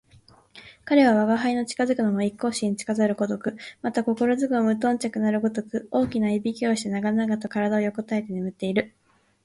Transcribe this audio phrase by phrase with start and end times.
[0.83, 8.95] 彼は吾輩の近づくのも一向心付かざるごとく、また心付くも無頓着なるごとく、大きな鼾をして長々と体を横えて眠っている